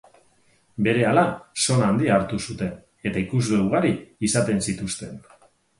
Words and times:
Berehala 0.87 1.25
sona 1.65 1.89
handia 1.91 2.15
hartu 2.17 2.41
zuten 2.49 2.73
eta 3.11 3.25
ikusle 3.27 3.65
ugari 3.69 3.97
izaten 4.31 4.69
zituzten. 4.71 5.19